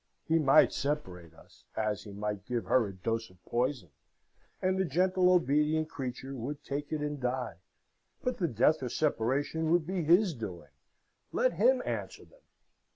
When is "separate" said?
0.73-1.35